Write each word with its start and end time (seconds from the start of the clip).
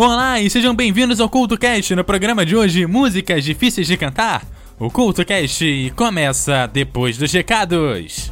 Olá 0.00 0.40
e 0.40 0.48
sejam 0.48 0.76
bem-vindos 0.76 1.18
ao 1.18 1.28
CultoCast. 1.28 1.92
No 1.96 2.04
programa 2.04 2.46
de 2.46 2.54
hoje, 2.54 2.86
músicas 2.86 3.42
difíceis 3.42 3.88
de 3.88 3.96
cantar. 3.96 4.46
O 4.78 4.88
CultoCast 4.92 5.92
começa 5.96 6.68
depois 6.68 7.18
dos 7.18 7.32
recados. 7.32 8.30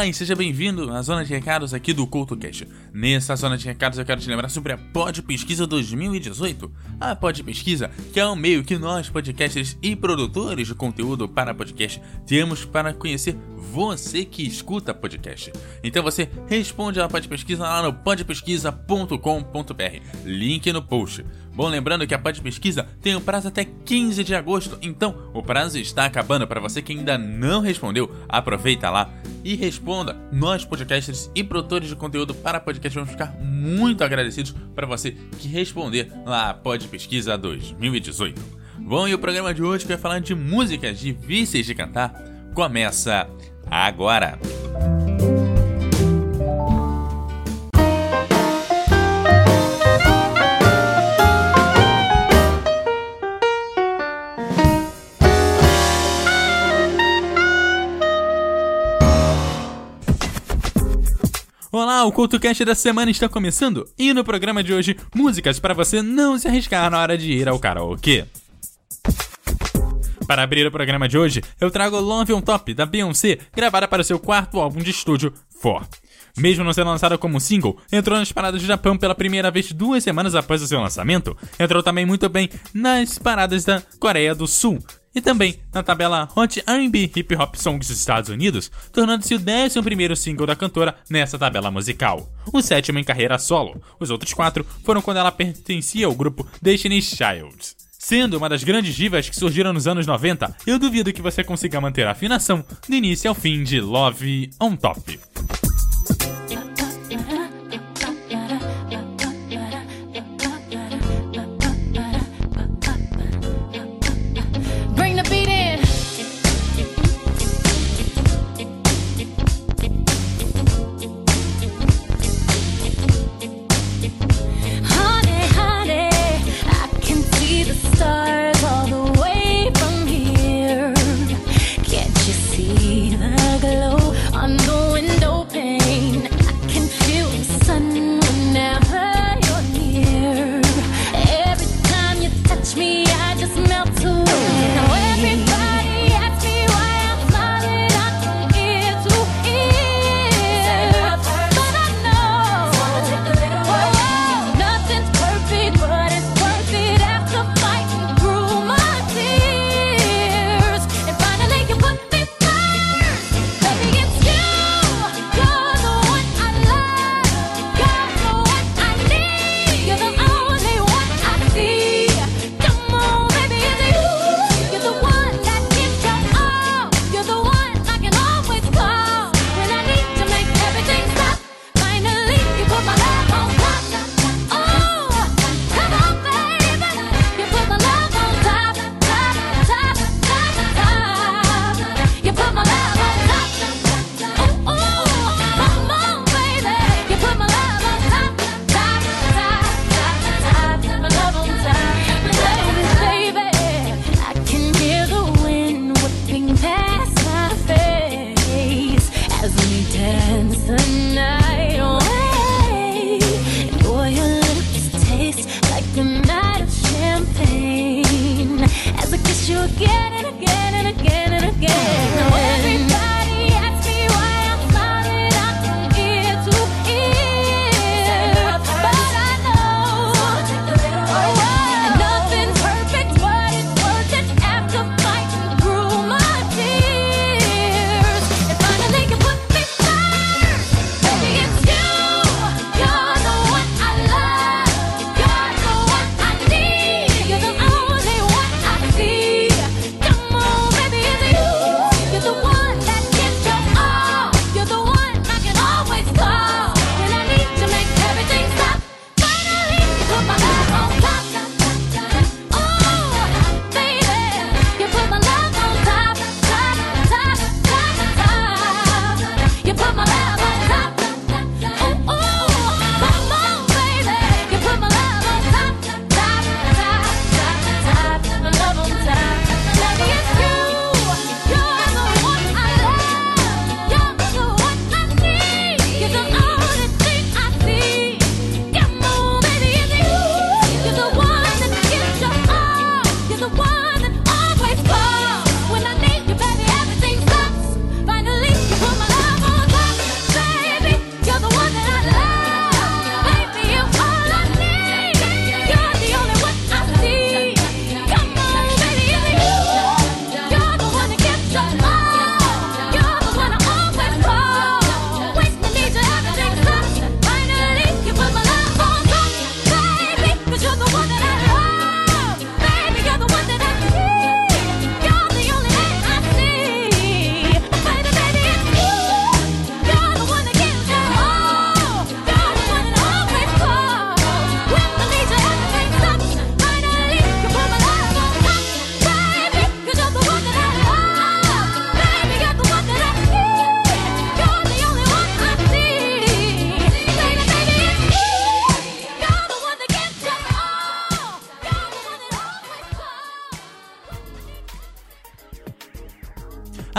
Olá 0.00 0.06
e 0.06 0.14
seja 0.14 0.34
bem-vindo 0.34 0.90
à 0.94 1.02
zona 1.02 1.26
de 1.26 1.34
recados 1.34 1.74
aqui 1.74 1.92
do 1.92 2.06
CultoCast. 2.06 2.66
Nessa 2.90 3.36
zona 3.36 3.58
de 3.58 3.66
recados 3.66 3.98
eu 3.98 4.04
quero 4.06 4.18
te 4.18 4.30
lembrar 4.30 4.48
sobre 4.48 4.72
a 4.72 4.78
Pod 4.78 5.20
Pesquisa 5.20 5.66
2018. 5.66 6.72
A 6.98 7.14
Pod 7.14 7.44
Pesquisa, 7.44 7.90
que 8.10 8.18
é 8.18 8.26
um 8.26 8.34
meio 8.34 8.64
que 8.64 8.78
nós, 8.78 9.10
podcasters 9.10 9.76
e 9.82 9.94
produtores 9.94 10.68
de 10.68 10.74
conteúdo 10.74 11.28
para 11.28 11.52
podcast, 11.52 12.00
temos 12.26 12.64
para 12.64 12.94
conhecer 12.94 13.36
você 13.58 14.24
que 14.24 14.42
escuta 14.42 14.94
podcast. 14.94 15.52
Então 15.84 16.02
você 16.02 16.30
responde 16.48 16.98
à 16.98 17.06
Pod 17.06 17.28
Pesquisa 17.28 17.64
lá 17.64 17.82
no 17.82 17.92
podpesquisa.com.br. 17.92 20.00
Link 20.24 20.72
no 20.72 20.80
post. 20.80 21.26
Bom, 21.54 21.68
lembrando 21.68 22.06
que 22.06 22.14
a 22.14 22.18
Pod 22.18 22.40
Pesquisa 22.40 22.88
tem 23.02 23.16
um 23.16 23.20
prazo 23.20 23.48
até 23.48 23.64
15 23.64 24.22
de 24.22 24.34
agosto, 24.34 24.78
então 24.80 25.30
o 25.34 25.42
prazo 25.42 25.78
está 25.78 26.04
acabando 26.04 26.46
para 26.46 26.60
você 26.60 26.80
que 26.80 26.92
ainda 26.92 27.18
não 27.18 27.60
respondeu. 27.60 28.10
Aproveita 28.28 28.88
lá 28.88 29.12
e 29.44 29.56
responda. 29.56 30.16
Nós, 30.32 30.64
podcasters 30.64 31.30
e 31.34 31.42
produtores 31.42 31.88
de 31.88 31.96
conteúdo 31.96 32.34
para 32.34 32.60
podcast, 32.60 32.96
vamos 32.96 33.10
ficar 33.10 33.34
muito 33.40 34.04
agradecidos 34.04 34.54
para 34.74 34.86
você 34.86 35.12
que 35.38 35.48
responder 35.48 36.12
lá 36.24 36.50
a 36.50 36.54
Pod 36.54 36.86
Pesquisa 36.88 37.36
2018. 37.36 38.40
Bom, 38.78 39.06
e 39.06 39.14
o 39.14 39.18
programa 39.18 39.52
de 39.52 39.62
hoje 39.62 39.84
que 39.84 39.92
vai 39.92 39.98
falar 39.98 40.20
de 40.20 40.34
músicas 40.34 40.98
difíceis 40.98 41.66
de 41.66 41.74
cantar 41.74 42.12
começa 42.54 43.28
agora. 43.70 44.38
Olá, 61.72 62.04
o 62.04 62.10
CultoCast 62.10 62.64
da 62.64 62.74
semana 62.74 63.12
está 63.12 63.28
começando 63.28 63.88
e 63.96 64.12
no 64.12 64.24
programa 64.24 64.60
de 64.60 64.74
hoje, 64.74 64.96
músicas 65.14 65.60
para 65.60 65.72
você 65.72 66.02
não 66.02 66.36
se 66.36 66.48
arriscar 66.48 66.90
na 66.90 66.98
hora 66.98 67.16
de 67.16 67.30
ir 67.30 67.48
ao 67.48 67.60
karaokê. 67.60 68.24
Para 70.26 70.42
abrir 70.42 70.66
o 70.66 70.72
programa 70.72 71.08
de 71.08 71.16
hoje, 71.16 71.40
eu 71.60 71.70
trago 71.70 72.00
Love 72.00 72.32
on 72.32 72.40
Top 72.40 72.74
da 72.74 72.84
Beyoncé, 72.84 73.38
gravada 73.54 73.86
para 73.86 74.02
seu 74.02 74.18
quarto 74.18 74.58
álbum 74.58 74.80
de 74.80 74.90
estúdio, 74.90 75.32
For. 75.60 75.86
Mesmo 76.36 76.64
não 76.64 76.72
sendo 76.72 76.90
lançada 76.90 77.16
como 77.16 77.40
single, 77.40 77.78
entrou 77.92 78.18
nas 78.18 78.32
paradas 78.32 78.60
do 78.60 78.66
Japão 78.66 78.98
pela 78.98 79.14
primeira 79.14 79.48
vez 79.48 79.70
duas 79.70 80.02
semanas 80.02 80.34
após 80.34 80.60
o 80.62 80.66
seu 80.66 80.80
lançamento. 80.80 81.36
Entrou 81.56 81.84
também 81.84 82.04
muito 82.04 82.28
bem 82.28 82.50
nas 82.74 83.16
paradas 83.16 83.64
da 83.64 83.80
Coreia 84.00 84.34
do 84.34 84.48
Sul, 84.48 84.80
e 85.14 85.20
também 85.20 85.60
na 85.72 85.82
tabela 85.82 86.28
Hot 86.34 86.62
R&B 86.66 87.10
Hip 87.14 87.34
Hop 87.36 87.54
Songs 87.56 87.88
dos 87.88 87.98
Estados 87.98 88.30
Unidos, 88.30 88.70
tornando-se 88.92 89.34
o 89.34 89.40
11º 89.40 90.14
single 90.16 90.46
da 90.46 90.56
cantora 90.56 90.96
nessa 91.08 91.38
tabela 91.38 91.70
musical, 91.70 92.30
o 92.52 92.62
sétimo 92.62 92.98
em 92.98 93.04
carreira 93.04 93.38
solo. 93.38 93.80
Os 93.98 94.10
outros 94.10 94.32
quatro 94.32 94.64
foram 94.84 95.02
quando 95.02 95.18
ela 95.18 95.32
pertencia 95.32 96.06
ao 96.06 96.14
grupo 96.14 96.46
Destiny's 96.60 97.06
Child. 97.06 97.80
Sendo 97.98 98.38
uma 98.38 98.48
das 98.48 98.64
grandes 98.64 98.94
divas 98.94 99.28
que 99.28 99.36
surgiram 99.36 99.74
nos 99.74 99.86
anos 99.86 100.06
90, 100.06 100.56
eu 100.66 100.78
duvido 100.78 101.12
que 101.12 101.20
você 101.20 101.44
consiga 101.44 101.80
manter 101.80 102.06
a 102.06 102.12
afinação 102.12 102.64
do 102.88 102.94
início 102.94 103.28
ao 103.28 103.34
fim 103.34 103.62
de 103.62 103.78
Love 103.80 104.50
on 104.58 104.74
Top. 104.74 105.20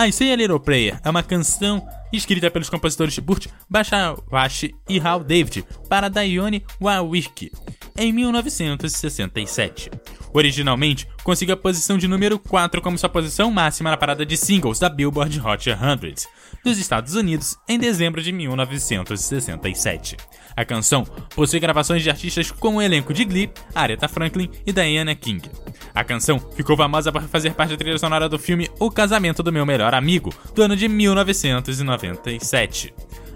I 0.04 0.12
Say 0.12 0.34
a 0.34 0.36
Little 0.36 0.60
Prayer 0.60 1.00
é 1.04 1.10
uma 1.12 1.22
canção 1.22 1.88
escrita 2.12 2.50
pelos 2.50 2.72
compositores 2.72 3.20
Burt 3.20 3.46
Bacharach 3.70 4.74
e 4.90 5.00
Hal 5.00 5.24
David 5.24 5.64
para 5.88 6.10
Dionne 6.10 6.66
Warwick 6.82 7.52
em 7.96 8.12
1967. 8.12 9.92
Originalmente, 10.34 11.08
conseguiu 11.24 11.54
a 11.54 11.58
posição 11.58 12.00
de 12.00 12.08
número 12.08 12.40
4 12.40 12.82
como 12.82 12.98
sua 12.98 13.10
posição 13.10 13.52
máxima 13.52 13.92
na 13.92 13.98
parada 13.98 14.26
de 14.26 14.36
singles 14.36 14.80
da 14.80 14.90
Billboard 14.90 15.40
Hot 15.40 15.64
100 15.64 16.32
dos 16.64 16.78
Estados 16.78 17.16
Unidos 17.16 17.58
em 17.68 17.80
dezembro 17.80 18.22
de 18.22 18.32
1967. 18.32 20.18
A 20.56 20.66
canção 20.66 21.04
possui 21.36 21.60
gravações 21.60 22.04
de 22.04 22.10
artistas 22.10 22.52
como 22.52 22.78
o 22.78 22.82
elenco 22.82 23.14
de 23.14 23.26
Glee, 23.26 23.52
Aretha 23.74 24.08
Franklin 24.08 24.50
e 24.66 24.72
Diana 24.72 25.16
King. 25.16 25.50
A 25.94 26.04
canção 26.04 26.40
ficou 26.40 26.78
famosa 26.78 27.12
por 27.12 27.22
fazer 27.24 27.54
parte 27.54 27.72
da 27.72 27.78
trilha 27.78 27.98
sonora 27.98 28.30
do 28.30 28.40
filme 28.40 28.70
O 28.80 28.90
Casamento 28.90 29.44
do 29.44 29.52
Meu 29.52 29.66
Melhor 29.66 29.94
Amigo, 29.94 30.34
do 30.54 30.62
ano 30.62 30.76
de 30.76 30.88
1997, 30.88 32.94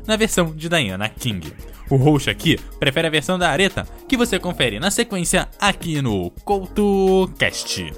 na 0.07 0.15
versão 0.15 0.53
de 0.55 0.69
Diana 0.69 1.09
King. 1.09 1.51
O 1.89 1.97
host 1.97 2.29
aqui 2.29 2.57
prefere 2.79 3.07
a 3.07 3.11
versão 3.11 3.37
da 3.37 3.49
Aretha, 3.49 3.87
que 4.07 4.17
você 4.17 4.39
confere 4.39 4.79
na 4.79 4.89
sequência 4.89 5.47
aqui 5.59 6.01
no 6.01 6.31
CoutoCast. 6.43 7.93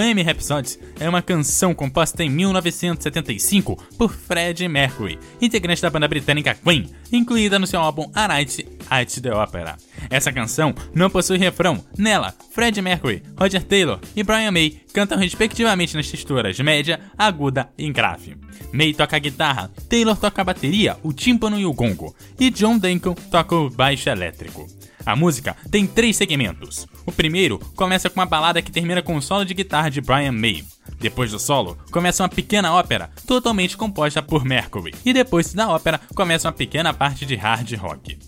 Bohemian 0.00 0.24
Rhapsody 0.24 0.78
é 0.98 1.06
uma 1.06 1.20
canção 1.20 1.74
composta 1.74 2.24
em 2.24 2.30
1975 2.30 3.76
por 3.98 4.10
Freddie 4.10 4.66
Mercury, 4.66 5.18
integrante 5.42 5.82
da 5.82 5.90
banda 5.90 6.08
britânica 6.08 6.54
Queen, 6.54 6.88
incluída 7.12 7.58
no 7.58 7.66
seu 7.66 7.78
álbum 7.80 8.10
A 8.14 8.26
Night 8.26 8.66
at 8.88 9.14
the 9.18 9.30
Opera. 9.30 9.76
Essa 10.08 10.32
canção 10.32 10.74
não 10.94 11.10
possui 11.10 11.36
refrão. 11.36 11.84
Nela, 11.98 12.34
Freddie 12.50 12.80
Mercury, 12.80 13.22
Roger 13.38 13.62
Taylor 13.62 14.00
e 14.16 14.22
Brian 14.22 14.50
May 14.50 14.80
cantam 14.94 15.18
respectivamente 15.18 15.94
nas 15.94 16.10
texturas 16.10 16.58
média, 16.60 16.98
aguda 17.18 17.68
e 17.76 17.92
grave. 17.92 18.38
May 18.72 18.94
toca 18.94 19.16
a 19.16 19.20
guitarra, 19.20 19.70
Taylor 19.86 20.16
toca 20.16 20.40
a 20.40 20.44
bateria, 20.46 20.96
o 21.02 21.12
tímpano 21.12 21.60
e 21.60 21.66
o 21.66 21.74
gongo, 21.74 22.16
e 22.38 22.48
John 22.48 22.78
Deacon 22.78 23.12
toca 23.30 23.54
o 23.54 23.68
baixo 23.68 24.08
elétrico. 24.08 24.66
A 25.04 25.14
música 25.14 25.54
tem 25.70 25.86
três 25.86 26.16
segmentos. 26.16 26.86
O 27.06 27.12
primeiro 27.12 27.58
começa 27.74 28.08
com 28.08 28.20
uma 28.20 28.26
balada 28.26 28.62
que 28.62 28.70
termina 28.70 29.02
com 29.02 29.16
um 29.16 29.20
solo 29.20 29.44
de 29.44 29.54
guitarra 29.54 29.90
de 29.90 30.00
Brian 30.00 30.32
May. 30.32 30.64
Depois 30.98 31.30
do 31.30 31.38
solo, 31.38 31.78
começa 31.90 32.22
uma 32.22 32.28
pequena 32.28 32.72
ópera 32.72 33.10
totalmente 33.26 33.76
composta 33.76 34.22
por 34.22 34.44
Mercury. 34.44 34.94
E 35.04 35.12
depois 35.12 35.52
da 35.54 35.68
ópera, 35.68 36.00
começa 36.14 36.48
uma 36.48 36.52
pequena 36.52 36.92
parte 36.92 37.24
de 37.24 37.34
hard 37.34 37.72
rock. 37.74 38.18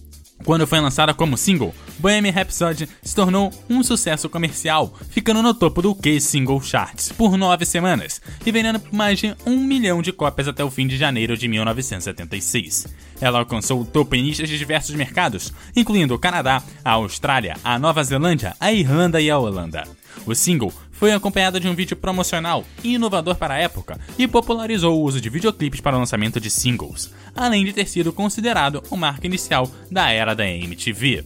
Quando 0.45 0.67
foi 0.67 0.81
lançada 0.81 1.15
como 1.15 1.37
single, 1.37 1.75
Bohemian 1.99 2.33
Rhapsody 2.33 2.89
se 3.03 3.15
tornou 3.15 3.53
um 3.71 3.83
sucesso 3.83 4.29
comercial, 4.29 4.93
ficando 5.09 5.43
no 5.43 5.55
topo 5.55 5.81
do 5.81 5.95
K-Single 5.95 6.61
Charts 6.61 7.13
por 7.13 7.37
nove 7.37 7.65
semanas 7.65 8.21
e 8.45 8.51
vendendo 8.51 8.81
mais 8.91 9.19
de 9.21 9.35
um 9.47 9.57
milhão 9.59 10.03
de 10.03 10.13
cópias 10.13 10.49
até 10.49 10.65
o 10.65 10.71
fim 10.71 10.87
de 10.87 10.97
janeiro 10.97 11.37
de 11.37 11.47
1976. 11.47 12.89
Ela 13.21 13.39
alcançou 13.39 13.81
o 13.81 13.85
topo 13.85 14.17
em 14.17 14.23
listas 14.23 14.49
de 14.49 14.59
diversos 14.59 14.95
mercados, 14.97 15.53
incluindo 15.77 16.15
o 16.15 16.19
Canadá, 16.19 16.63
a 16.85 16.93
Austrália, 16.93 17.57
a 17.63 17.79
Nova 17.79 18.03
Zelândia, 18.03 18.57
a 18.59 18.73
Irlanda 18.73 19.21
e 19.21 19.31
a 19.31 19.39
Holanda. 19.39 19.85
O 20.27 20.35
single 20.35 20.73
foi 21.03 21.13
acompanhado 21.13 21.59
de 21.59 21.69
um 21.69 21.75
vídeo 21.75 21.97
promocional 21.97 22.65
inovador 22.85 23.35
para 23.35 23.55
a 23.55 23.59
época 23.59 23.99
e 24.17 24.29
popularizou 24.29 24.97
o 24.97 25.03
uso 25.03 25.21
de 25.21 25.29
videoclipes 25.29 25.81
para 25.81 25.97
o 25.97 25.99
lançamento 25.99 26.39
de 26.39 26.49
singles, 26.49 27.13
além 27.35 27.65
de 27.65 27.73
ter 27.73 27.89
sido 27.89 28.13
considerado 28.13 28.85
o 28.89 28.97
marco 28.97 29.27
inicial 29.27 29.69
da 29.91 30.13
era 30.13 30.33
da 30.33 30.47
MTV. 30.47 31.25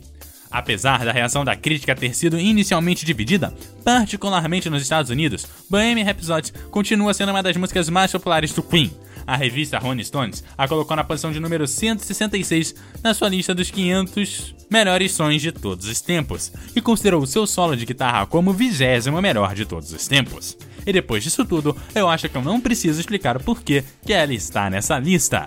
Apesar 0.51 1.05
da 1.05 1.13
reação 1.13 1.45
da 1.45 1.55
crítica 1.55 1.95
ter 1.95 2.15
sido 2.15 2.41
inicialmente 2.41 3.05
dividida, 3.05 3.53
particularmente 3.85 4.71
nos 4.71 4.81
Estados 4.81 5.11
Unidos, 5.11 5.47
Bohemian 5.69 6.07
Rhapsody 6.07 6.55
continua 6.71 7.13
sendo 7.13 7.33
uma 7.33 7.43
das 7.43 7.59
músicas 7.59 7.91
mais 7.91 8.11
populares 8.11 8.55
do 8.55 8.63
Queen. 8.63 8.91
A 9.27 9.37
revista 9.37 9.79
Rolling 9.79 10.05
Stones 10.05 10.45
a 10.57 10.69
colocou 10.69 10.97
na 10.97 11.03
posição 11.03 11.33
de 11.33 11.41
número 11.41 11.67
166 11.67 12.75
na 13.03 13.13
sua 13.13 13.29
lista 13.29 13.55
dos 13.55 13.71
500 13.71 14.55
melhores 14.71 15.13
sons 15.13 15.43
de 15.43 15.51
todos 15.51 15.87
os 15.87 16.01
tempos 16.01 16.53
e 16.75 16.81
considerou 16.81 17.23
o 17.23 17.27
seu 17.27 17.47
solo 17.47 17.77
de 17.77 17.85
guitarra 17.85 18.27
como 18.27 18.51
o 18.51 18.55
vigésimo 18.55 19.21
melhor 19.21 19.55
de 19.55 19.67
todos 19.67 19.93
os 19.93 20.07
tempos. 20.07 20.57
E 20.87 20.93
depois 20.93 21.25
disso 21.25 21.45
tudo, 21.45 21.77
eu 21.95 22.09
acho 22.09 22.29
que 22.29 22.37
eu 22.37 22.43
não 22.43 22.61
preciso 22.61 23.01
explicar 23.01 23.37
o 23.37 23.43
porquê 23.43 23.83
que 24.05 24.13
ela 24.13 24.33
está 24.33 24.71
nessa 24.71 24.99
lista. 24.99 25.47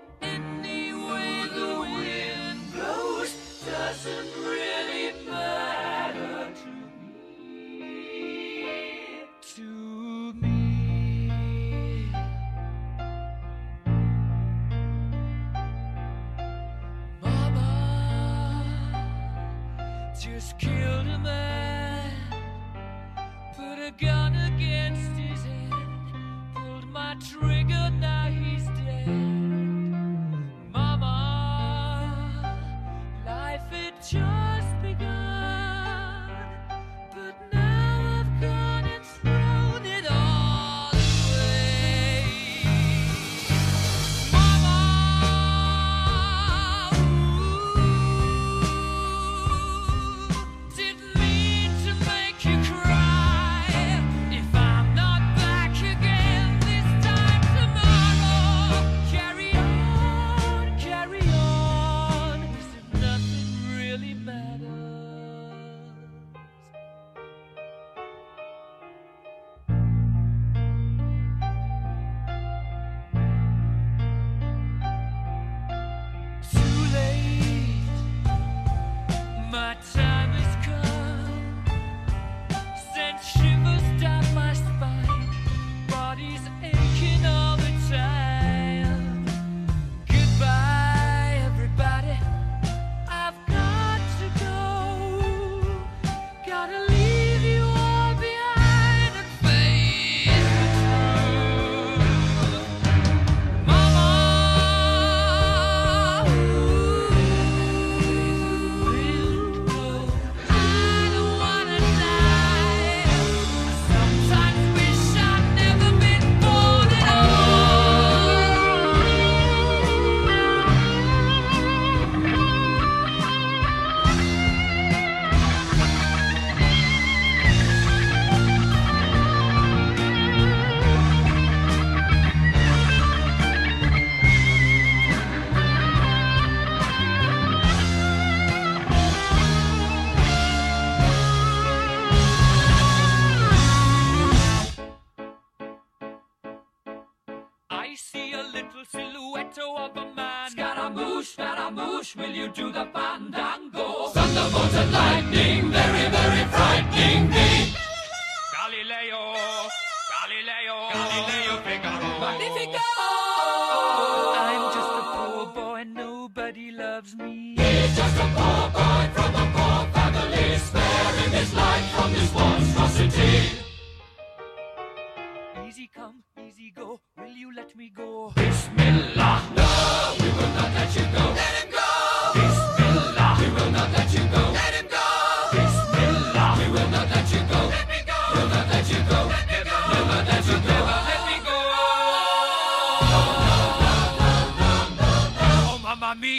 Awesome 4.03 4.80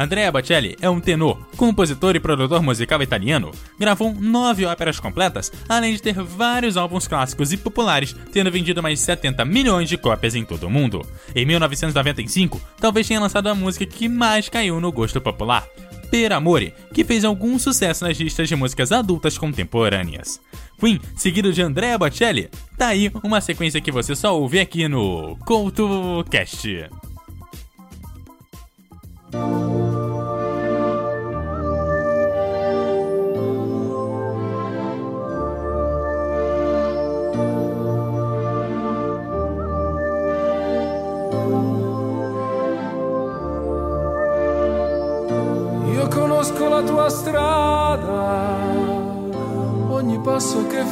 Andrea 0.00 0.32
Bocelli 0.32 0.78
é 0.80 0.88
um 0.88 0.98
tenor, 0.98 1.46
compositor 1.58 2.16
e 2.16 2.20
produtor 2.20 2.62
musical 2.62 3.02
italiano. 3.02 3.50
Gravou 3.78 4.14
nove 4.14 4.64
óperas 4.64 4.98
completas, 4.98 5.52
além 5.68 5.92
de 5.92 6.00
ter 6.00 6.14
vários 6.14 6.78
álbuns 6.78 7.06
clássicos 7.06 7.52
e 7.52 7.58
populares, 7.58 8.16
tendo 8.32 8.50
vendido 8.50 8.82
mais 8.82 8.98
70 9.00 9.44
milhões 9.44 9.90
de 9.90 9.98
cópias 9.98 10.34
em 10.34 10.42
todo 10.42 10.64
o 10.64 10.70
mundo. 10.70 11.06
Em 11.36 11.44
1995, 11.44 12.58
talvez 12.80 13.06
tenha 13.06 13.20
lançado 13.20 13.48
a 13.48 13.54
música 13.54 13.84
que 13.84 14.08
mais 14.08 14.48
caiu 14.48 14.80
no 14.80 14.90
gosto 14.90 15.20
popular, 15.20 15.68
Per 16.10 16.32
Amore, 16.32 16.72
que 16.94 17.04
fez 17.04 17.22
algum 17.22 17.58
sucesso 17.58 18.06
nas 18.06 18.16
listas 18.16 18.48
de 18.48 18.56
músicas 18.56 18.92
adultas 18.92 19.36
contemporâneas. 19.36 20.40
Queen, 20.78 20.98
seguido 21.14 21.52
de 21.52 21.60
Andrea 21.60 21.98
Bocelli, 21.98 22.48
tá 22.78 22.86
aí 22.86 23.12
uma 23.22 23.42
sequência 23.42 23.82
que 23.82 23.92
você 23.92 24.16
só 24.16 24.34
ouve 24.34 24.60
aqui 24.60 24.88
no 24.88 25.36
CoutoCast. 25.44 26.88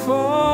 for 0.08 0.47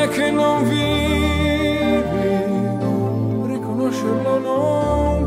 bene 0.00 0.08
che 0.08 0.30
non 0.30 0.64
vivi, 0.64 1.98
riconoscerlo 3.52 4.38
non 4.38 5.22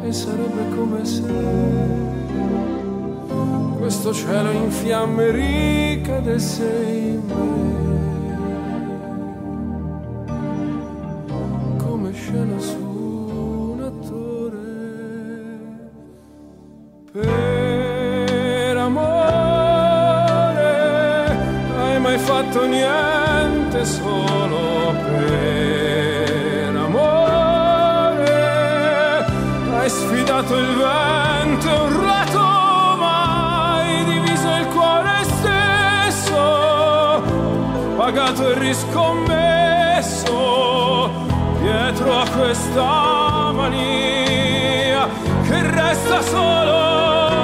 puoi, 0.00 0.08
e 0.08 0.12
sarebbe 0.12 0.76
come 0.76 1.04
se 1.04 1.22
questo 3.78 4.12
cielo 4.14 4.50
in 4.50 4.70
fiamme 4.70 5.30
ricadesse 5.30 6.64
in 6.64 7.22
me 7.26 7.57
fatto 22.28 22.66
niente 22.66 23.86
solo 23.86 24.94
per 25.02 26.76
amore. 26.76 28.26
Hai 29.72 29.88
sfidato 29.88 30.54
il 30.58 30.76
vento 30.76 31.70
urlato 31.84 32.38
ma 32.98 33.76
hai 33.76 34.04
diviso 34.04 34.48
il 34.56 34.66
cuore 34.66 35.24
stesso. 35.24 36.42
Pagato 37.96 38.50
e 38.50 38.58
riscommesso 38.58 40.36
dietro 41.62 42.20
a 42.20 42.28
questa 42.28 43.52
mania 43.52 45.08
che 45.46 45.62
resta 45.70 46.20
solo 46.20 47.37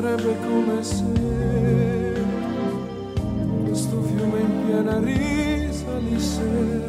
sarebbe 0.00 0.34
come 0.40 0.82
se 0.82 1.04
questo 3.64 4.02
fiume 4.02 4.40
in 4.40 4.64
piena 4.64 4.98
risalisse. 4.98 6.79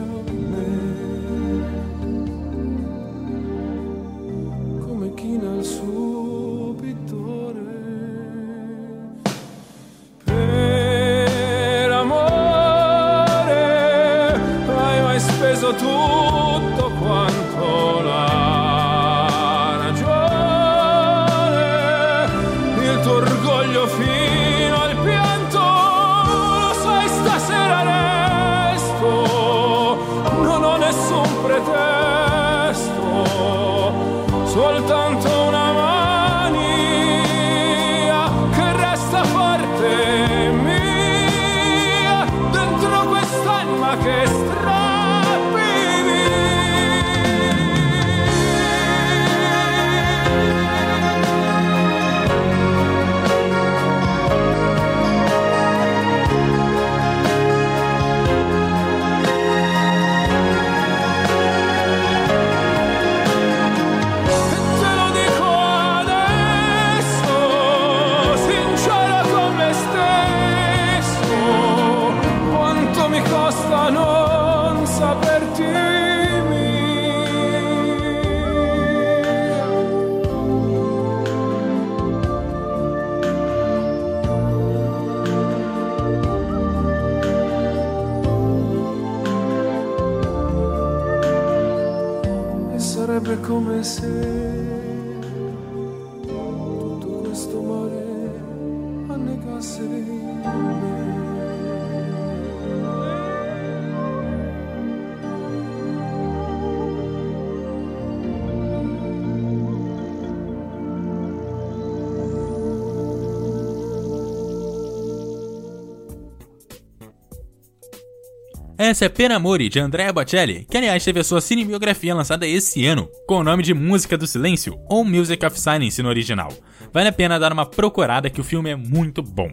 Essa 118.91 119.06
é 119.06 119.10
Pena 119.10 119.38
Amore, 119.38 119.69
de 119.69 119.80
Andrea 119.80 120.12
Bocelli, 120.12 120.67
que 120.69 120.77
aliás 120.77 121.01
teve 121.01 121.21
a 121.21 121.23
sua 121.23 121.39
cinebiografia 121.39 122.13
lançada 122.13 122.45
esse 122.45 122.86
ano, 122.86 123.10
com 123.25 123.36
o 123.36 123.43
nome 123.43 123.63
de 123.63 123.73
Música 123.73 124.17
do 124.17 124.27
Silêncio, 124.27 124.77
ou 124.89 125.06
Music 125.06 125.45
of 125.45 125.58
Silence 125.58 126.04
no 126.04 126.10
original. 126.10 126.51
Vale 126.91 127.08
a 127.08 127.13
pena 127.13 127.39
dar 127.39 127.54
uma 127.54 127.65
procurada 127.65 128.30
que 128.30 128.41
o 128.41 128.43
filme 128.43 128.69
é 128.69 128.75
muito 128.75 129.23
bom. 129.23 129.49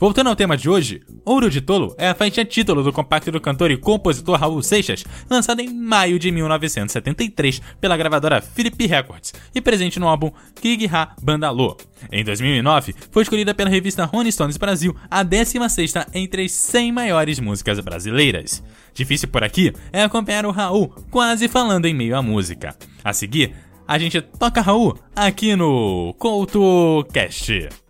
Voltando 0.00 0.28
ao 0.28 0.36
tema 0.36 0.56
de 0.56 0.70
hoje, 0.70 1.02
Ouro 1.24 1.50
de 1.50 1.60
Tolo 1.60 1.92
é 1.98 2.08
a 2.08 2.14
faixa 2.14 2.44
título 2.44 2.84
do 2.84 2.92
compacto 2.92 3.32
do 3.32 3.40
cantor 3.40 3.72
e 3.72 3.76
compositor 3.76 4.38
Raul 4.38 4.62
Seixas, 4.62 5.04
lançado 5.28 5.58
em 5.60 5.74
maio 5.74 6.20
de 6.20 6.30
1973 6.30 7.60
pela 7.80 7.96
gravadora 7.96 8.40
Philip 8.40 8.86
Records 8.86 9.34
e 9.52 9.60
presente 9.60 9.98
no 9.98 10.06
álbum 10.06 10.30
Kig 10.60 10.88
Ha 10.92 11.16
Bandalô. 11.20 11.76
Em 12.12 12.22
2009, 12.22 12.94
foi 13.10 13.24
escolhida 13.24 13.52
pela 13.52 13.68
revista 13.68 14.04
Rolling 14.04 14.30
Stones 14.30 14.56
Brasil 14.56 14.94
a 15.10 15.24
16ª 15.24 16.06
entre 16.14 16.44
as 16.44 16.52
100 16.52 16.92
maiores 16.92 17.40
músicas 17.40 17.80
brasileiras. 17.80 18.62
Difícil 18.94 19.26
por 19.26 19.42
aqui 19.42 19.72
é 19.92 20.04
acompanhar 20.04 20.46
o 20.46 20.52
Raul 20.52 20.94
quase 21.10 21.48
falando 21.48 21.86
em 21.86 21.94
meio 21.94 22.16
à 22.16 22.22
música. 22.22 22.76
A 23.02 23.12
seguir, 23.12 23.52
a 23.84 23.98
gente 23.98 24.20
toca 24.20 24.60
Raul 24.60 24.96
aqui 25.16 25.56
no 25.56 26.14
CoutoCast. 26.20 27.87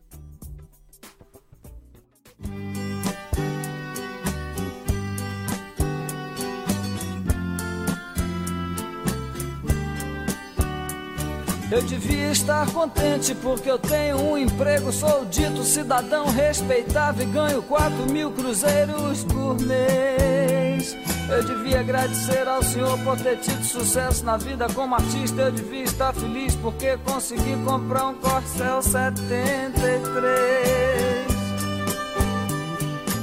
Eu 11.70 11.82
devia 11.82 12.30
estar 12.30 12.66
contente 12.72 13.34
porque 13.34 13.70
eu 13.70 13.78
tenho 13.78 14.16
um 14.16 14.38
emprego, 14.38 14.90
sou 14.90 15.26
dito 15.26 15.62
cidadão 15.62 16.30
respeitável 16.30 17.28
e 17.28 17.30
ganho 17.30 17.62
4 17.62 18.10
mil 18.10 18.30
cruzeiros 18.30 19.22
por 19.24 19.60
mês. 19.60 20.96
Eu 21.28 21.44
devia 21.44 21.80
agradecer 21.80 22.48
ao 22.48 22.62
Senhor 22.62 22.98
por 23.00 23.18
ter 23.18 23.36
tido 23.40 23.62
sucesso 23.62 24.24
na 24.24 24.38
vida 24.38 24.66
como 24.72 24.94
artista. 24.94 25.42
Eu 25.42 25.52
devia 25.52 25.84
estar 25.84 26.14
feliz 26.14 26.56
porque 26.56 26.96
consegui 27.04 27.54
comprar 27.66 28.06
um 28.06 28.14
Corcel 28.14 28.80
73. 28.80 31.17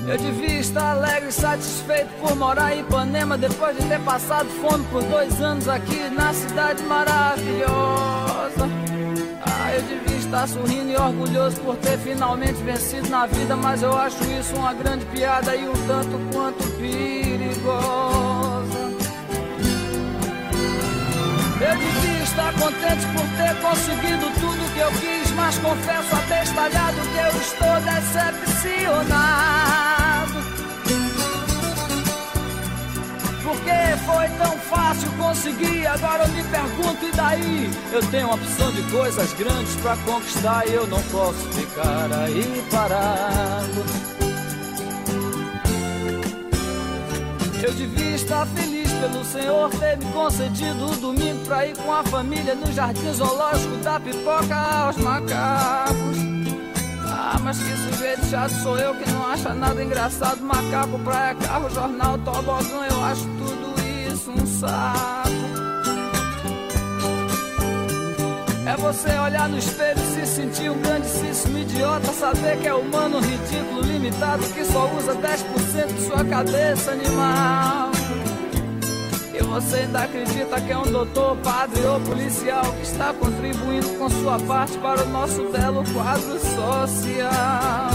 Eu 0.08 0.20
devia 0.20 0.60
estar 0.60 0.92
alegre 0.92 1.30
e 1.30 1.32
satisfeito 1.32 2.10
por 2.22 2.36
morar 2.36 2.76
em 2.76 2.82
Ipanema 2.82 3.40
depois 3.40 3.76
de 3.76 3.84
ter 3.88 4.00
passado 4.02 4.48
fome 4.62 4.86
por 4.86 5.02
dois 5.04 5.42
anos 5.42 5.68
aqui 5.68 6.12
na 6.12 6.32
cidade 6.32 6.84
maravilhosa. 6.84 8.70
Ah, 9.42 9.74
eu 9.74 9.82
devia 9.82 10.18
estar 10.18 10.48
sorrindo 10.48 10.92
e 10.92 10.96
orgulhoso 10.96 11.60
por 11.62 11.76
ter 11.78 11.98
finalmente 11.98 12.62
vencido 12.62 13.10
na 13.10 13.26
vida, 13.26 13.56
mas 13.56 13.82
eu 13.82 13.98
acho 13.98 14.24
isso 14.26 14.56
uma 14.56 14.76
grande 14.76 15.04
piada 15.06 15.56
e 15.56 15.68
um 15.68 15.74
tanto 15.88 16.20
quanto 16.32 16.64
perigosa. 16.78 18.86
Eu 21.62 21.78
devia 21.78 22.24
estar 22.24 22.54
contente 22.54 23.08
por 23.08 23.26
ter 23.38 23.56
conseguido 23.60 24.30
tudo 24.40 24.72
que 24.72 24.80
eu 24.80 24.92
quis, 24.92 25.32
mas 25.32 25.58
confesso 25.58 26.16
abestalhado 26.16 27.02
que 27.12 27.18
eu 27.18 27.36
estou 27.42 27.82
decepcionado. 27.82 29.85
Porque 33.46 33.70
foi 34.06 34.28
tão 34.40 34.58
fácil 34.58 35.12
conseguir, 35.12 35.86
agora 35.86 36.24
eu 36.24 36.30
me 36.30 36.44
pergunto, 36.46 37.06
e 37.06 37.12
daí? 37.12 37.70
Eu 37.94 38.02
tenho 38.10 38.26
uma 38.26 38.36
opção 38.36 38.72
de 38.72 38.82
coisas 38.92 39.34
grandes 39.34 39.76
pra 39.76 39.96
conquistar 39.98 40.68
e 40.68 40.74
eu 40.74 40.88
não 40.88 41.02
posso 41.04 41.48
ficar 41.50 42.12
aí 42.12 42.66
parado. 42.72 43.86
Eu 47.62 47.72
devia 47.74 48.16
estar 48.16 48.48
feliz 48.48 48.92
pelo 48.92 49.24
Senhor 49.24 49.70
ter 49.70 49.98
me 49.98 50.06
concedido 50.12 50.88
o 50.88 50.96
domingo 50.96 51.46
pra 51.46 51.68
ir 51.68 51.78
com 51.78 51.94
a 51.94 52.04
família 52.04 52.56
no 52.56 52.72
jardim 52.74 53.14
zoológico 53.14 53.78
da 53.78 54.00
pipoca 54.00 54.56
aos 54.56 54.98
macacos. 54.98 56.35
Mas 57.46 57.60
que 57.60 57.78
sujeito 57.78 58.26
chato 58.26 58.50
sou 58.64 58.76
eu 58.76 58.96
que 58.96 59.08
não 59.12 59.24
acha 59.28 59.54
nada 59.54 59.84
engraçado. 59.84 60.42
Macaco, 60.42 60.98
praia, 61.04 61.36
carro, 61.36 61.70
jornal, 61.70 62.18
tobogão, 62.18 62.84
eu 62.90 63.06
acho 63.06 63.22
tudo 63.22 63.76
isso 64.12 64.32
um 64.32 64.48
saco. 64.48 65.30
É 68.66 68.76
você 68.78 69.10
olhar 69.20 69.48
no 69.48 69.60
espelho 69.60 70.02
e 70.02 70.06
se 70.08 70.26
sentir 70.26 70.72
um 70.72 70.82
grandíssimo 70.82 71.60
idiota. 71.60 72.12
Saber 72.14 72.58
que 72.58 72.68
é 72.68 72.74
humano, 72.74 73.20
ridículo, 73.20 73.82
limitado, 73.82 74.44
que 74.48 74.66
só 74.66 74.92
usa 74.98 75.14
10% 75.14 75.94
de 75.94 76.02
sua 76.08 76.26
cabeça 76.26 76.94
animal. 76.94 77.95
Você 79.56 79.78
ainda 79.78 80.00
acredita 80.00 80.60
que 80.60 80.70
é 80.70 80.78
um 80.78 80.84
doutor, 80.84 81.38
padre 81.38 81.82
ou 81.86 81.98
policial 82.02 82.62
que 82.74 82.82
está 82.82 83.14
contribuindo 83.14 83.88
com 83.98 84.10
sua 84.10 84.38
parte 84.38 84.78
para 84.80 85.02
o 85.02 85.08
nosso 85.08 85.50
belo 85.50 85.82
quadro 85.94 86.38
social. 86.38 87.90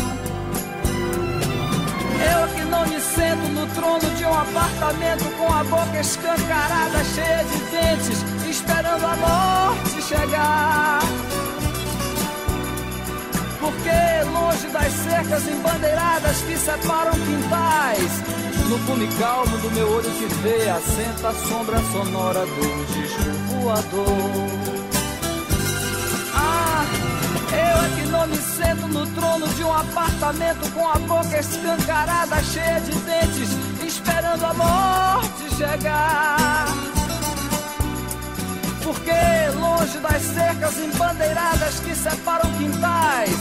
Eu 2.32 2.54
que 2.54 2.64
não 2.64 2.86
me 2.86 2.98
sento 2.98 3.46
no 3.52 3.66
trono 3.74 4.10
de 4.16 4.24
um 4.24 4.32
apartamento 4.32 5.24
com 5.36 5.52
a 5.52 5.62
boca 5.64 6.00
escancarada, 6.00 7.04
cheia 7.04 7.44
de 7.44 7.58
dentes, 7.70 8.24
esperando 8.48 9.04
a 9.04 9.16
morte 9.16 10.00
chegar. 10.00 11.00
Porque 13.60 14.30
longe 14.32 14.66
das 14.68 14.92
cercas 14.94 15.46
embandeiradas 15.46 16.40
que 16.40 16.56
separam 16.56 17.12
quintais, 17.12 18.49
no 18.70 18.78
cume 18.86 19.08
calmo 19.18 19.58
do 19.58 19.70
meu 19.72 19.90
olho 19.90 20.10
que 20.12 20.26
vê, 20.42 20.70
assenta 20.70 21.30
a 21.30 21.34
sombra 21.34 21.78
sonora 21.90 22.46
do 22.46 22.86
disco. 22.86 23.20
Ah, 26.32 26.84
eu 27.50 27.84
é 27.84 27.88
que 27.96 28.08
não 28.08 28.26
me 28.28 28.36
sento 28.36 28.86
no 28.86 29.04
trono 29.08 29.48
de 29.48 29.64
um 29.64 29.74
apartamento 29.74 30.72
com 30.72 30.88
a 30.88 30.94
boca 30.98 31.40
escancarada, 31.40 32.40
cheia 32.44 32.80
de 32.80 32.92
dentes, 33.00 33.50
esperando 33.84 34.44
a 34.44 34.54
morte 34.54 35.56
chegar. 35.56 36.68
Porque 38.84 39.58
longe 39.58 39.98
das 39.98 40.22
cercas 40.22 40.78
embandeiradas 40.78 41.80
que 41.80 41.92
separam 41.92 42.48
quintais, 42.52 43.36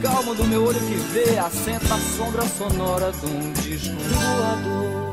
calmo 0.00 0.34
do 0.34 0.44
meu 0.44 0.64
olho 0.64 0.78
que 0.78 0.94
vê, 1.12 1.38
assenta 1.38 1.94
a 1.94 1.98
sombra 1.98 2.42
sonora 2.42 3.12
de 3.12 3.26
um 3.26 3.52
disco 3.52 3.96
voador. 3.96 5.04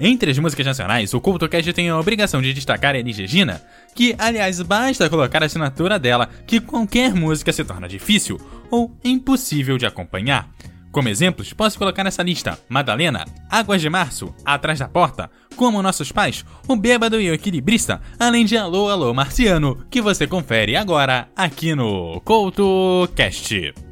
Entre 0.00 0.30
as 0.30 0.38
músicas 0.38 0.64
nacionais, 0.64 1.12
o 1.12 1.20
CultoCast 1.20 1.72
tem 1.72 1.88
a 1.88 1.98
obrigação 1.98 2.40
de 2.40 2.54
destacar 2.54 2.94
Elis 2.94 3.18
Regina, 3.18 3.60
que, 3.94 4.14
aliás, 4.16 4.62
basta 4.62 5.10
colocar 5.10 5.42
a 5.42 5.46
assinatura 5.46 5.98
dela 5.98 6.28
que 6.46 6.60
qualquer 6.60 7.12
música 7.14 7.52
se 7.52 7.64
torna 7.64 7.88
difícil 7.88 8.40
ou 8.70 8.96
impossível 9.04 9.76
de 9.76 9.86
acompanhar. 9.86 10.48
Como 10.90 11.08
exemplos, 11.08 11.52
posso 11.52 11.78
colocar 11.78 12.04
nessa 12.04 12.22
lista 12.22 12.58
Madalena, 12.68 13.24
Águas 13.50 13.80
de 13.80 13.90
Março, 13.90 14.34
Atrás 14.44 14.78
da 14.78 14.88
Porta, 14.88 15.30
Como 15.56 15.82
Nossos 15.82 16.12
Pais, 16.12 16.44
O 16.66 16.76
Bêbado 16.76 17.20
e 17.20 17.30
o 17.30 17.34
Equilibrista, 17.34 18.00
além 18.18 18.44
de 18.44 18.56
Alô 18.56 18.88
Alô 18.88 19.12
Marciano, 19.12 19.84
que 19.90 20.00
você 20.00 20.26
confere 20.26 20.76
agora 20.76 21.28
aqui 21.36 21.74
no 21.74 22.20
CoutoCast. 22.22 23.87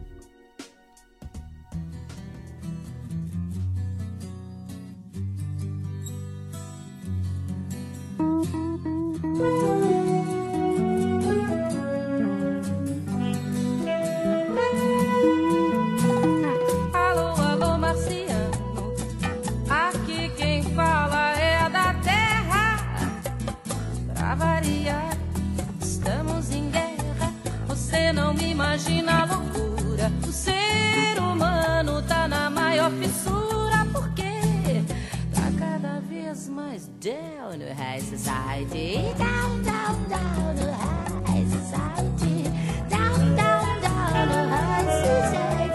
Não 28.12 28.32
me 28.34 28.50
imagina 28.50 29.22
a 29.22 29.24
loucura. 29.24 30.10
O 30.26 30.32
ser 30.32 31.18
humano 31.18 32.02
tá 32.02 32.28
na 32.28 32.48
maior 32.48 32.90
fissura. 32.92 33.86
Porque 33.92 34.82
tá 35.34 35.50
cada 35.58 36.00
vez 36.00 36.48
mais 36.48 36.88
down 37.00 37.56
no 37.58 37.74
high 37.74 38.00
society. 38.00 39.14
Down, 39.18 39.62
down, 39.62 40.04
down 40.08 40.54
no 40.54 40.72
high 40.72 41.46
society. 41.46 42.44
Down, 42.88 43.34
down, 43.36 43.80
down 43.80 44.26
no 44.28 44.48
high 44.48 44.84
society. 44.84 45.65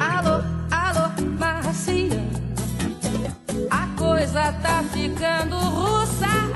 Alô, 0.00 0.42
alô, 0.70 1.08
marciano. 1.38 2.30
A 3.70 3.86
coisa 3.96 4.52
tá 4.60 4.82
ficando 4.92 5.56
russa. 5.56 6.53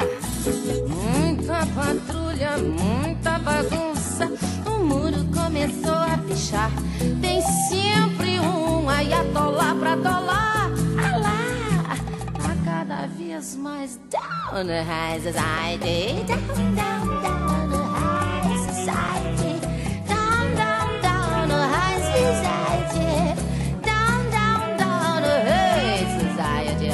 Patrulha, 1.79 2.59
muita 2.59 3.39
bagunça. 3.39 4.29
O 4.67 4.83
muro 4.85 5.25
começou 5.33 5.95
a 5.95 6.19
pichar. 6.27 6.73
Tem 7.21 7.41
sempre 7.69 8.41
um 8.41 8.89
ayatollah 8.89 9.77
pra 9.79 9.95
dólar. 9.95 10.73
Ah 10.99 11.17
lá, 11.19 11.97
tá 12.35 12.57
cada 12.65 13.07
vez 13.07 13.55
mais 13.55 14.01
down 14.11 14.65
no 14.65 14.73
high 14.73 15.21
society. 15.21 16.25
Down, 16.27 16.75
down, 16.75 17.21
down 17.23 17.69
no 17.69 17.85
high 17.95 18.59
society. 18.67 19.61
Down, 20.09 20.55
down, 20.57 21.01
down 21.01 21.47
no 21.47 21.59
high 21.63 22.03
society. 22.11 23.39
Down, 23.85 24.31
down, 24.33 24.77
down 24.77 25.21
no 25.23 25.35
high 25.47 26.07
society. 26.19 26.89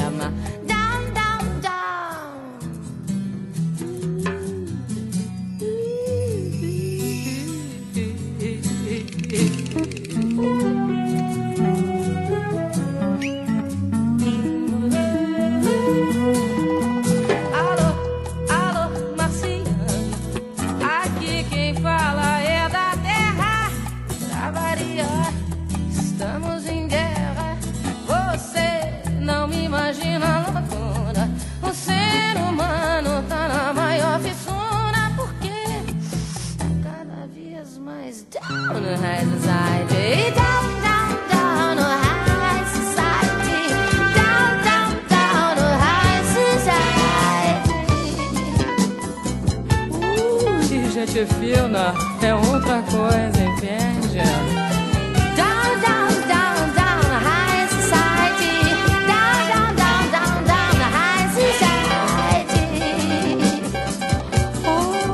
Gente 51.05 51.25
fina 51.35 51.93
é 52.21 52.33
outra 52.33 52.81
coisa, 52.81 53.43
entende? 53.43 54.21
Down, 55.35 55.79
down, 55.81 56.09
down, 56.27 56.73
down 56.73 57.03
high 57.21 57.67
society. 57.69 58.55
Down, 59.07 59.39
down, 59.51 59.75
down, 59.75 60.03
down, 60.11 60.43
down 60.45 60.75
high 60.91 61.27
society. 61.29 62.65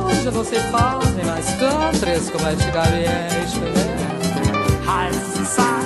Hoje 0.09 0.31
não 0.31 0.43
se 0.45 0.59
fazem 0.71 1.25
mais 1.25 1.47
countries 1.59 2.29
como 2.29 2.45
antigamente, 2.47 3.59
né? 3.59 3.85
High 4.85 5.13
society, 5.13 5.80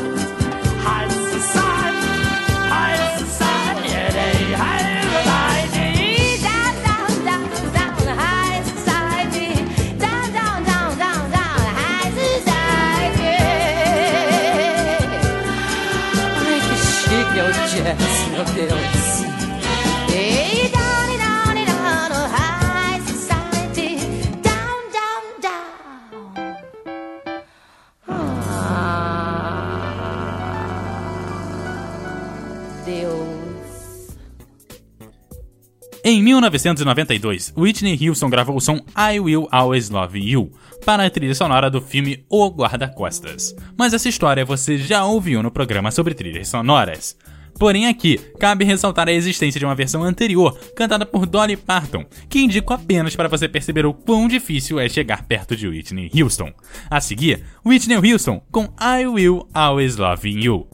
Em 36.15 36.23
1992, 36.23 37.53
Whitney 37.57 38.07
Houston 38.07 38.29
gravou 38.29 38.55
o 38.55 38.61
som 38.61 38.79
I 38.97 39.19
Will 39.19 39.49
Always 39.51 39.89
Love 39.89 40.17
You 40.17 40.49
para 40.85 41.05
a 41.05 41.09
trilha 41.09 41.35
sonora 41.35 41.69
do 41.69 41.81
filme 41.81 42.23
O 42.29 42.47
Guarda-Costas. 42.47 43.53
Mas 43.77 43.93
essa 43.93 44.07
história 44.07 44.45
você 44.45 44.77
já 44.77 45.03
ouviu 45.03 45.43
no 45.43 45.51
programa 45.51 45.91
sobre 45.91 46.13
trilhas 46.13 46.47
sonoras. 46.47 47.17
Porém, 47.59 47.87
aqui 47.87 48.17
cabe 48.39 48.63
ressaltar 48.63 49.09
a 49.09 49.11
existência 49.11 49.59
de 49.59 49.65
uma 49.65 49.75
versão 49.75 50.03
anterior, 50.03 50.57
cantada 50.73 51.05
por 51.05 51.25
Dolly 51.25 51.57
Parton, 51.57 52.05
que 52.29 52.39
indico 52.39 52.73
apenas 52.73 53.13
para 53.13 53.27
você 53.27 53.49
perceber 53.49 53.85
o 53.85 53.93
quão 53.93 54.29
difícil 54.29 54.79
é 54.79 54.87
chegar 54.87 55.23
perto 55.23 55.53
de 55.53 55.67
Whitney 55.67 56.09
Houston. 56.15 56.53
A 56.89 57.01
seguir, 57.01 57.43
Whitney 57.65 58.13
Houston 58.13 58.41
com 58.53 58.73
I 58.79 59.05
Will 59.05 59.49
Always 59.53 59.97
Love 59.97 60.29
You. 60.29 60.65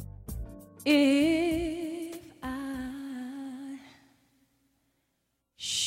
If 0.86 1.41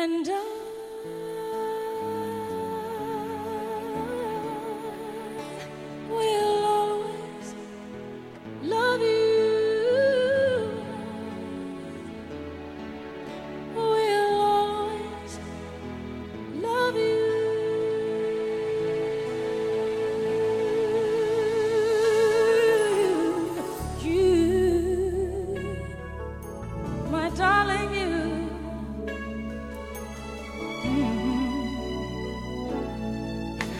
And 0.00 0.28
I 0.30 0.77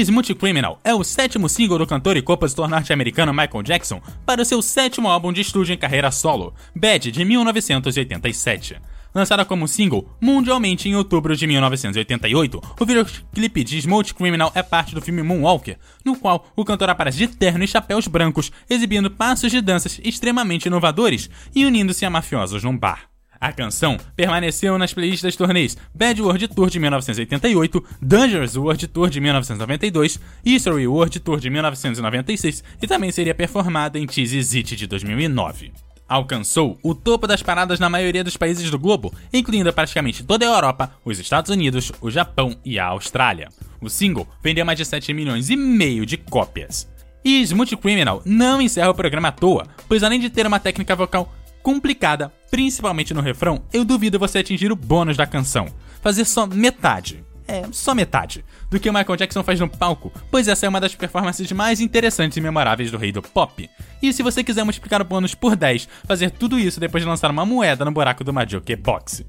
Smooth 0.00 0.34
Criminal 0.34 0.80
é 0.82 0.94
o 0.94 1.04
sétimo 1.04 1.46
single 1.46 1.78
do 1.78 1.86
cantor 1.86 2.16
e 2.16 2.22
compositor 2.22 2.66
norte-americano 2.66 3.34
Michael 3.34 3.62
Jackson 3.62 4.00
para 4.24 4.40
o 4.40 4.44
seu 4.44 4.62
sétimo 4.62 5.08
álbum 5.08 5.30
de 5.30 5.42
estúdio 5.42 5.74
em 5.74 5.78
carreira 5.78 6.10
solo, 6.10 6.54
Bad, 6.74 7.12
de 7.12 7.24
1987. 7.24 8.76
Lançada 9.14 9.44
como 9.44 9.68
single 9.68 10.08
mundialmente 10.18 10.88
em 10.88 10.94
outubro 10.94 11.36
de 11.36 11.46
1988, 11.46 12.60
o 12.80 12.84
videoclipe 12.86 13.62
de 13.62 13.78
Smooth 13.78 14.14
Criminal 14.14 14.50
é 14.54 14.62
parte 14.62 14.94
do 14.94 15.02
filme 15.02 15.22
Moonwalker, 15.22 15.76
no 16.02 16.16
qual 16.16 16.46
o 16.56 16.64
cantor 16.64 16.88
aparece 16.88 17.18
de 17.18 17.28
terno 17.28 17.62
e 17.62 17.68
chapéus 17.68 18.06
brancos, 18.06 18.50
exibindo 18.70 19.10
passos 19.10 19.50
de 19.50 19.60
danças 19.60 20.00
extremamente 20.02 20.66
inovadores 20.66 21.28
e 21.54 21.66
unindo-se 21.66 22.06
a 22.06 22.10
mafiosos 22.10 22.64
num 22.64 22.76
bar. 22.76 23.09
A 23.40 23.52
canção 23.52 23.96
permaneceu 24.14 24.76
nas 24.76 24.92
playlists 24.92 25.22
das 25.22 25.34
turnês 25.34 25.74
Bad 25.94 26.20
World 26.20 26.48
Tour 26.48 26.68
de 26.68 26.78
1988, 26.78 27.84
Dangerous 28.02 28.54
World 28.54 28.86
Tour 28.88 29.08
de 29.08 29.18
1992, 29.18 30.20
History 30.44 30.86
World 30.86 31.18
Tour 31.20 31.40
de 31.40 31.48
1996 31.48 32.62
e 32.82 32.86
também 32.86 33.10
seria 33.10 33.34
performada 33.34 33.98
em 33.98 34.06
Cheesy 34.06 34.58
It 34.58 34.76
de 34.76 34.86
2009. 34.86 35.72
Alcançou 36.06 36.78
o 36.82 36.94
topo 36.94 37.26
das 37.26 37.42
paradas 37.42 37.80
na 37.80 37.88
maioria 37.88 38.22
dos 38.22 38.36
países 38.36 38.70
do 38.70 38.78
globo, 38.78 39.14
incluindo 39.32 39.72
praticamente 39.72 40.22
toda 40.22 40.44
a 40.44 40.54
Europa, 40.54 40.92
os 41.02 41.18
Estados 41.18 41.50
Unidos, 41.50 41.92
o 42.02 42.10
Japão 42.10 42.54
e 42.62 42.78
a 42.78 42.86
Austrália. 42.86 43.48
O 43.80 43.88
single 43.88 44.28
vendeu 44.42 44.66
mais 44.66 44.76
de 44.76 44.84
7 44.84 45.14
milhões 45.14 45.48
e 45.48 45.56
meio 45.56 46.04
de 46.04 46.18
cópias. 46.18 46.86
E 47.24 47.40
Smooth 47.42 47.76
Criminal 47.76 48.22
não 48.24 48.60
encerra 48.60 48.90
o 48.90 48.94
programa 48.94 49.28
à 49.28 49.32
toa, 49.32 49.66
pois 49.86 50.02
além 50.02 50.18
de 50.18 50.30
ter 50.30 50.46
uma 50.46 50.58
técnica 50.58 50.96
vocal 50.96 51.32
complicada, 51.62 52.32
principalmente 52.50 53.14
no 53.14 53.20
refrão, 53.20 53.62
eu 53.72 53.84
duvido 53.84 54.18
você 54.18 54.38
atingir 54.38 54.72
o 54.72 54.76
bônus 54.76 55.16
da 55.16 55.26
canção. 55.26 55.66
Fazer 56.02 56.24
só 56.24 56.46
metade. 56.46 57.24
É, 57.46 57.64
só 57.72 57.94
metade. 57.94 58.44
Do 58.70 58.78
que 58.78 58.88
o 58.88 58.92
Michael 58.92 59.16
Jackson 59.16 59.42
faz 59.42 59.58
no 59.58 59.68
palco, 59.68 60.12
pois 60.30 60.46
essa 60.46 60.66
é 60.66 60.68
uma 60.68 60.80
das 60.80 60.94
performances 60.94 61.50
mais 61.50 61.80
interessantes 61.80 62.36
e 62.36 62.40
memoráveis 62.40 62.90
do 62.90 62.98
rei 62.98 63.10
do 63.10 63.20
pop. 63.20 63.68
E 64.00 64.12
se 64.12 64.22
você 64.22 64.44
quiser 64.44 64.62
multiplicar 64.62 65.02
o 65.02 65.04
bônus 65.04 65.34
por 65.34 65.56
10, 65.56 65.88
fazer 66.04 66.30
tudo 66.30 66.58
isso 66.58 66.78
depois 66.78 67.02
de 67.02 67.08
lançar 67.08 67.30
uma 67.30 67.44
moeda 67.44 67.84
no 67.84 67.90
buraco 67.90 68.22
do 68.22 68.32
Majoke 68.32 68.76
Box. 68.76 69.26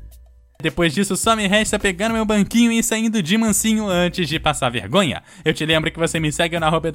Depois 0.61 0.93
disso, 0.93 1.17
só 1.17 1.35
me 1.35 1.47
resta 1.47 1.79
pegando 1.79 2.13
meu 2.13 2.25
banquinho 2.25 2.71
e 2.71 2.83
saindo 2.83 3.21
de 3.21 3.37
mansinho 3.37 3.87
antes 3.87 4.29
de 4.29 4.39
passar 4.39 4.69
vergonha. 4.69 5.21
Eu 5.43 5.53
te 5.53 5.65
lembro 5.65 5.91
que 5.91 5.99
você 5.99 6.17
me 6.19 6.31
segue 6.31 6.57
no 6.59 6.65
arroba 6.65 6.91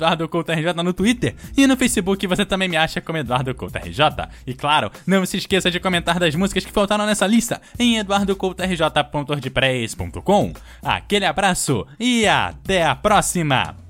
no 0.82 0.92
Twitter 0.92 1.34
e 1.56 1.66
no 1.66 1.76
Facebook 1.76 2.26
você 2.26 2.44
também 2.44 2.68
me 2.68 2.76
acha 2.76 3.00
como 3.00 3.18
EduardoCoutoRJ. 3.18 4.00
E 4.46 4.54
claro, 4.54 4.90
não 5.06 5.24
se 5.26 5.38
esqueça 5.38 5.70
de 5.70 5.80
comentar 5.80 6.18
das 6.18 6.34
músicas 6.34 6.64
que 6.64 6.72
faltaram 6.72 7.06
nessa 7.06 7.26
lista 7.26 7.62
em 7.78 7.98
eduardocoutorj.wordpress.com. 7.98 10.52
Aquele 10.82 11.24
abraço 11.24 11.86
e 11.98 12.26
até 12.26 12.84
a 12.84 12.94
próxima! 12.94 13.85